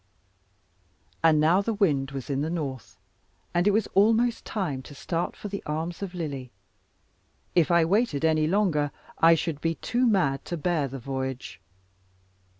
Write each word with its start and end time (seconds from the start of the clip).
And 1.23 1.39
now 1.39 1.61
the 1.61 1.75
wind 1.75 2.09
was 2.09 2.27
in 2.31 2.41
the 2.41 2.49
north, 2.49 2.97
and 3.53 3.67
it 3.67 3.71
was 3.71 3.85
almost 3.93 4.45
time 4.45 4.81
to 4.81 4.95
start 4.95 5.35
for 5.35 5.47
the 5.47 5.61
arms 5.67 6.01
of 6.01 6.15
Lily. 6.15 6.49
If 7.53 7.69
I 7.69 7.85
waited 7.85 8.25
any 8.25 8.47
longer, 8.47 8.89
I 9.19 9.35
should 9.35 9.61
be 9.61 9.75
too 9.75 10.07
mad 10.07 10.43
to 10.45 10.57
bear 10.57 10.87
the 10.87 10.97
voyage. 10.97 11.61